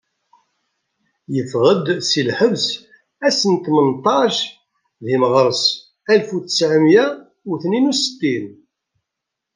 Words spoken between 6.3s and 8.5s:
u tesεemya u tnin u settin.